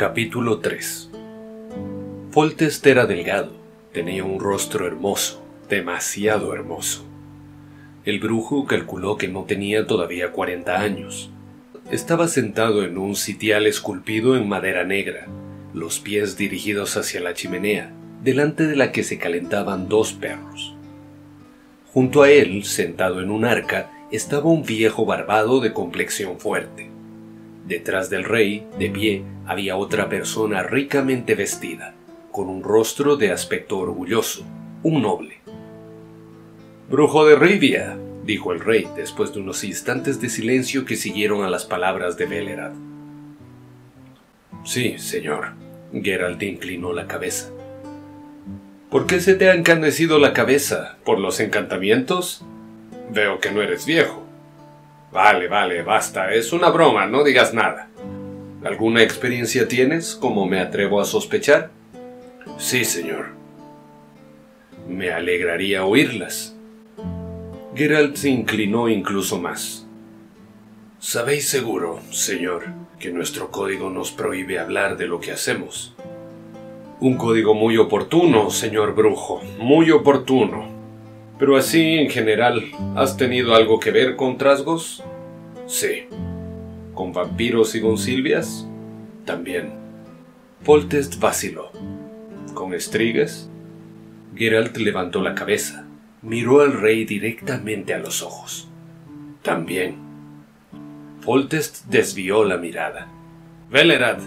[0.00, 1.10] Capítulo 3
[2.30, 3.52] Foltest era delgado,
[3.92, 7.04] tenía un rostro hermoso, demasiado hermoso.
[8.06, 11.30] El brujo calculó que no tenía todavía 40 años.
[11.90, 15.26] Estaba sentado en un sitial esculpido en madera negra,
[15.74, 17.92] los pies dirigidos hacia la chimenea,
[18.22, 20.74] delante de la que se calentaban dos perros.
[21.92, 26.90] Junto a él, sentado en un arca, estaba un viejo barbado de complexión fuerte.
[27.70, 31.94] Detrás del rey, de pie, había otra persona ricamente vestida,
[32.32, 34.44] con un rostro de aspecto orgulloso,
[34.82, 35.38] un noble.
[36.90, 41.48] Brujo de Rivia, dijo el rey después de unos instantes de silencio que siguieron a
[41.48, 42.72] las palabras de Belerad.
[44.64, 45.52] Sí, señor.
[45.92, 47.50] Geralt inclinó la cabeza.
[48.90, 50.96] ¿Por qué se te ha encanecido la cabeza?
[51.04, 52.44] ¿Por los encantamientos?
[53.12, 54.19] Veo que no eres viejo.
[55.12, 56.32] Vale, vale, basta.
[56.32, 57.88] Es una broma, no digas nada.
[58.64, 61.70] ¿Alguna experiencia tienes, como me atrevo a sospechar?
[62.58, 63.30] Sí, señor.
[64.88, 66.54] Me alegraría oírlas.
[67.74, 69.86] Geralt se inclinó incluso más.
[70.98, 72.66] Sabéis seguro, señor,
[72.98, 75.94] que nuestro código nos prohíbe hablar de lo que hacemos.
[77.00, 80.79] Un código muy oportuno, señor brujo, muy oportuno.
[81.40, 85.02] Pero así, en general, ¿has tenido algo que ver con trasgos?
[85.66, 86.04] Sí.
[86.92, 88.68] ¿Con vampiros y con silvias?
[89.24, 89.72] También.
[90.62, 91.72] Foltest vaciló.
[92.52, 93.48] ¿Con estrigas?
[94.36, 95.86] Geralt levantó la cabeza,
[96.20, 98.68] miró al rey directamente a los ojos.
[99.42, 99.96] También.
[101.22, 103.08] Foltest desvió la mirada.
[103.70, 104.18] Velerad,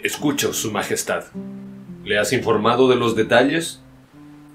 [0.00, 1.24] escucho, Su Majestad.
[2.04, 3.80] ¿Le has informado de los detalles?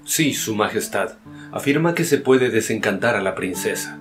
[0.04, 1.14] Sí, Su Majestad.
[1.52, 3.98] Afirma que se puede desencantar a la princesa.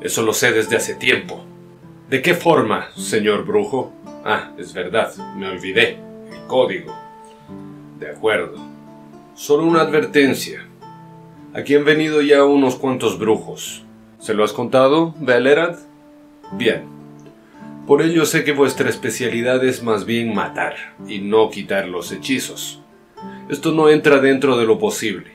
[0.00, 1.44] Eso lo sé desde hace tiempo.
[2.10, 3.92] ¿De qué forma, señor brujo?
[4.24, 5.98] Ah, es verdad, me olvidé.
[6.32, 6.92] El código.
[8.00, 8.58] De acuerdo.
[9.36, 10.66] Solo una advertencia.
[11.54, 13.84] Aquí han venido ya unos cuantos brujos.
[14.18, 15.78] ¿Se lo has contado, Belerad?
[16.52, 16.82] Bien.
[17.86, 20.74] Por ello sé que vuestra especialidad es más bien matar
[21.06, 22.82] y no quitar los hechizos.
[23.48, 25.32] Esto no entra dentro de lo posible.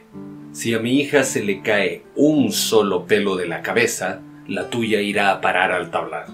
[0.57, 5.01] Si a mi hija se le cae un solo pelo de la cabeza, la tuya
[5.01, 6.33] irá a parar al tablado.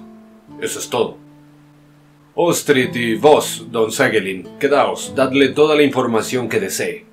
[0.61, 1.17] Eso es todo.
[2.33, 7.03] Ostrid y vos, don Sagelin, quedaos, dadle toda la información que desee.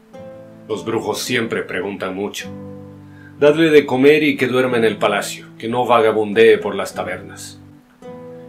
[0.69, 2.49] Los brujos siempre preguntan mucho.
[3.41, 7.61] Dadle de comer y que duerma en el palacio, que no vagabundee por las tabernas.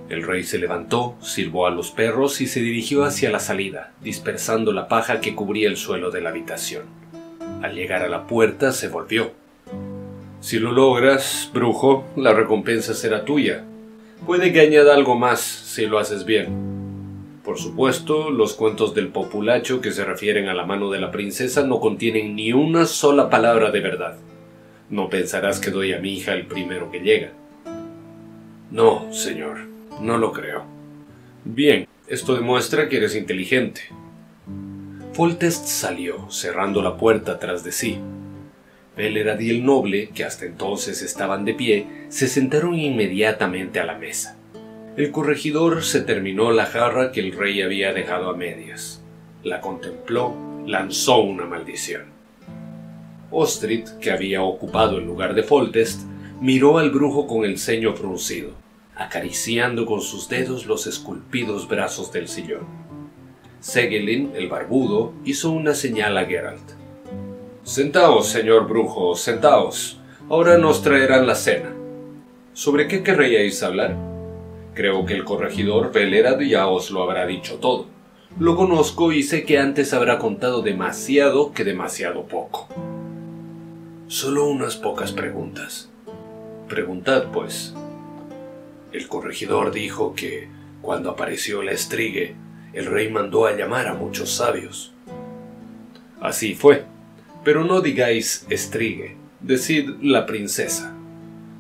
[0.07, 4.72] El rey se levantó, silbó a los perros y se dirigió hacia la salida, dispersando
[4.72, 7.00] la paja que cubría el suelo de la habitación.
[7.61, 9.31] Al llegar a la puerta se volvió.
[10.39, 13.63] Si lo logras, brujo, la recompensa será tuya.
[14.25, 16.47] Puede que añada algo más si lo haces bien.
[17.44, 21.63] Por supuesto, los cuentos del populacho que se refieren a la mano de la princesa
[21.66, 24.17] no contienen ni una sola palabra de verdad.
[24.89, 27.31] No pensarás que doy a mi hija el primero que llega.
[28.72, 29.59] No, señor,
[30.01, 30.63] no lo creo.
[31.45, 33.81] Bien, esto demuestra que eres inteligente.
[35.13, 37.97] Foltest salió, cerrando la puerta tras de sí.
[38.95, 43.97] Belerad y el noble, que hasta entonces estaban de pie, se sentaron inmediatamente a la
[43.97, 44.38] mesa.
[44.95, 49.03] El corregidor se terminó la jarra que el rey había dejado a medias.
[49.44, 50.33] La contempló,
[50.66, 52.03] lanzó una maldición.
[53.31, 56.03] Ostrid, que había ocupado el lugar de Foltest,
[56.39, 58.51] miró al brujo con el ceño fruncido,
[58.95, 62.81] acariciando con sus dedos los esculpidos brazos del sillón.
[63.61, 66.72] Segelin, el barbudo, hizo una señal a Geralt.
[67.63, 69.99] Sentaos, señor brujo, sentaos.
[70.29, 71.72] Ahora nos traerán la cena.
[72.53, 73.95] ¿Sobre qué querríais hablar?
[74.73, 77.85] Creo que el corregidor Velerad ya os lo habrá dicho todo.
[78.39, 82.67] Lo conozco y sé que antes habrá contado demasiado que demasiado poco.
[84.07, 85.91] Solo unas pocas preguntas.
[86.67, 87.75] Preguntad, pues.
[88.91, 90.47] El corregidor dijo que,
[90.81, 92.35] cuando apareció la estrigue,
[92.74, 94.94] el rey mandó a llamar a muchos sabios.
[96.22, 96.85] Así fue,
[97.44, 100.96] pero no digáis estrigue, decid la princesa.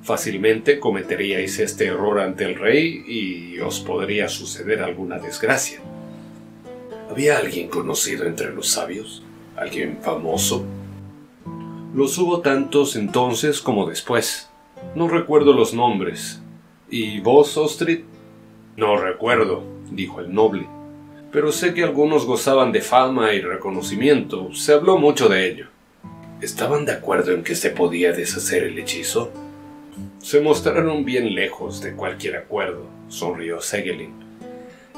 [0.03, 5.79] Fácilmente cometeríais este error ante el rey y os podría suceder alguna desgracia.
[7.09, 9.21] ¿Había alguien conocido entre los sabios?
[9.55, 10.65] ¿Alguien famoso?
[11.93, 14.49] Los hubo tantos entonces como después.
[14.95, 16.41] No recuerdo los nombres.
[16.89, 18.05] ¿Y vos, Ostrid?
[18.77, 20.67] No recuerdo, dijo el noble.
[21.31, 24.53] Pero sé que algunos gozaban de fama y reconocimiento.
[24.53, 25.67] Se habló mucho de ello.
[26.41, 29.31] ¿Estaban de acuerdo en que se podía deshacer el hechizo?
[30.19, 34.13] Se mostraron bien lejos de cualquier acuerdo, sonrió Segelin.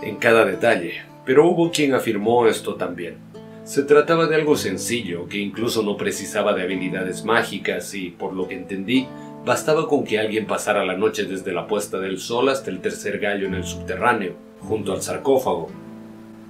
[0.01, 3.15] En cada detalle, Pero hubo quien afirmó esto también.
[3.63, 8.49] Se trataba de algo sencillo, que incluso no precisaba de habilidades mágicas y, por lo
[8.49, 9.07] que entendí,
[9.45, 13.19] bastaba con que alguien pasara la noche desde la puesta del sol hasta el tercer
[13.19, 15.82] gallo en el subterráneo, junto al sarcófago.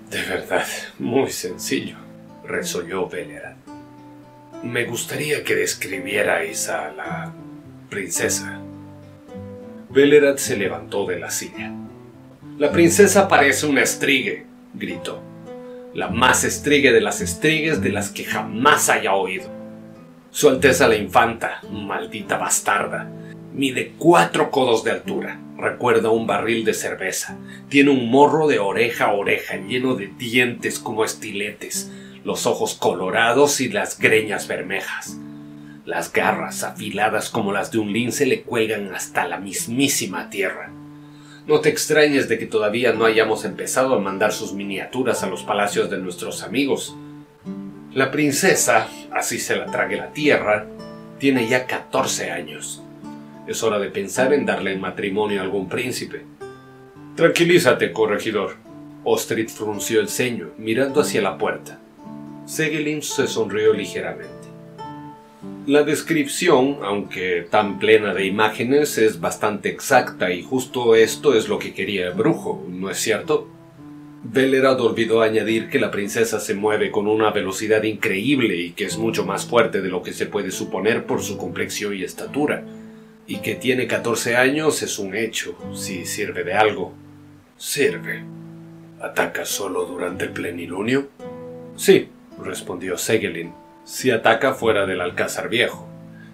[0.09, 0.65] De verdad,
[0.99, 1.97] muy sencillo,
[2.45, 3.55] resolló Belera.
[4.63, 7.33] Me gustaría que describierais a la
[7.89, 8.59] princesa.
[9.89, 11.71] Bellerat se levantó de la silla.
[12.57, 15.21] La princesa parece una estrigue, gritó
[15.93, 19.45] la más estrigue de las estrigues de las que jamás haya oído.
[20.31, 23.07] Su Alteza la Infanta, maldita bastarda,
[23.53, 27.37] mide cuatro codos de altura, recuerda un barril de cerveza,
[27.69, 31.91] tiene un morro de oreja a oreja lleno de dientes como estiletes,
[32.23, 35.17] los ojos colorados y las greñas bermejas.
[35.85, 40.71] Las garras afiladas como las de un lince le cuelgan hasta la mismísima tierra.
[41.45, 45.43] No te extrañes de que todavía no hayamos empezado a mandar sus miniaturas a los
[45.43, 46.95] palacios de nuestros amigos.
[47.91, 50.67] La princesa, así se la trague la tierra,
[51.19, 52.81] tiene ya 14 años.
[53.45, 56.21] Es hora de pensar en darle en matrimonio a algún príncipe.
[57.15, 58.55] Tranquilízate, corregidor.
[59.03, 61.79] Ostrid frunció el ceño, mirando hacia la puerta.
[62.45, 64.47] Segelin se sonrió ligeramente.
[65.65, 71.59] La descripción, aunque tan plena de imágenes, es bastante exacta y justo esto es lo
[71.59, 73.49] que quería el brujo, ¿no es cierto?
[74.23, 78.97] Bellerad olvidó añadir que la princesa se mueve con una velocidad increíble y que es
[78.97, 82.63] mucho más fuerte de lo que se puede suponer por su complexión y estatura.
[83.25, 86.93] Y que tiene 14 años es un hecho, si sirve de algo.
[87.57, 88.23] Sirve.
[89.01, 91.09] ¿Ataca solo durante el plenilunio?
[91.75, 92.09] Sí,
[92.41, 93.53] respondió Segelin,
[93.85, 95.87] si ataca fuera del Alcázar Viejo.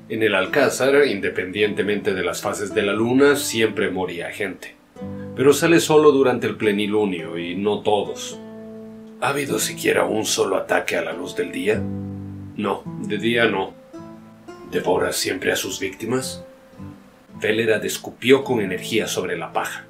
[0.10, 4.76] En el Alcázar, independientemente de las fases de la luna, siempre moría gente.
[5.36, 8.40] Pero sale solo durante el plenilunio y no todos.
[9.22, 11.82] ¿Ha habido siquiera un solo ataque a la luz del día?
[12.56, 13.74] No, de día no.
[14.72, 16.44] ¿Devora siempre a sus víctimas?
[17.40, 19.86] Velera descupió con energía sobre la paja.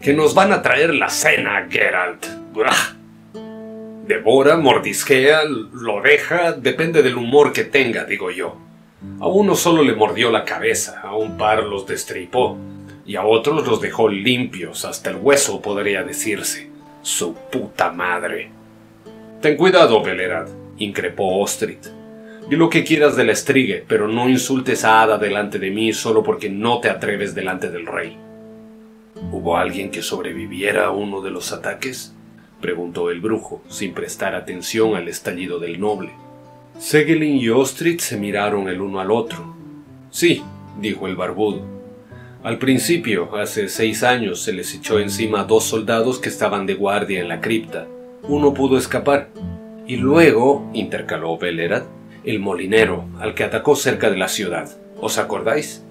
[0.00, 2.26] Que nos van a traer la cena, Geralt
[4.06, 8.56] devora, mordisquea, lo deja, depende del humor que tenga, digo yo.
[9.20, 12.58] A uno solo le mordió la cabeza, a un par los destripó,
[13.06, 16.70] y a otros los dejó limpios, hasta el hueso podría decirse.
[17.02, 18.50] Su puta madre.
[19.40, 20.48] Ten cuidado, Velerad,
[20.78, 21.78] increpó Ostrid.
[22.48, 25.92] Di lo que quieras de la estrigue, pero no insultes a Ada delante de mí
[25.92, 28.16] solo porque no te atreves delante del rey.
[29.30, 32.14] ¿Hubo alguien que sobreviviera a uno de los ataques?
[32.60, 36.10] preguntó el brujo, sin prestar atención al estallido del noble.
[36.78, 39.54] Segelin y Ostrid se miraron el uno al otro.
[40.10, 40.42] Sí,
[40.80, 41.62] dijo el barbudo.
[42.42, 46.74] Al principio, hace seis años, se les echó encima a dos soldados que estaban de
[46.74, 47.86] guardia en la cripta.
[48.22, 49.28] Uno pudo escapar.
[49.86, 51.84] Y luego, intercaló Bellerat,
[52.24, 54.70] el molinero, al que atacó cerca de la ciudad.
[55.00, 55.82] ¿Os acordáis?